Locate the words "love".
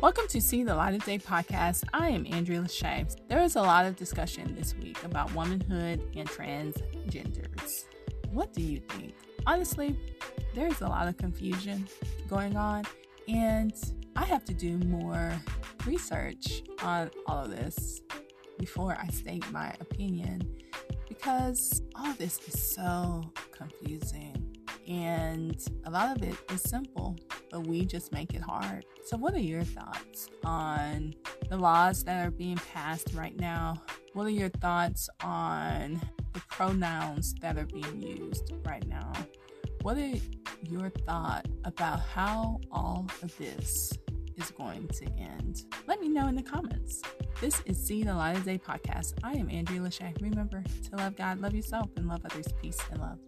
50.96-51.16, 51.40-51.54, 52.08-52.22, 53.00-53.18